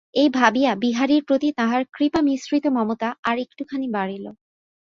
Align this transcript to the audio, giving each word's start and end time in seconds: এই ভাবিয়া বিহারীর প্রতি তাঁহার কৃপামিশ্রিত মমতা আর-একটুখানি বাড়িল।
এই 0.13 0.29
ভাবিয়া 0.29 0.71
বিহারীর 0.75 1.21
প্রতি 1.23 1.49
তাঁহার 1.57 1.81
কৃপামিশ্রিত 1.93 2.65
মমতা 2.67 3.09
আর-একটুখানি 3.23 3.87
বাড়িল। 3.91 4.25